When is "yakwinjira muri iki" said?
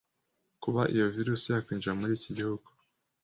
1.49-2.29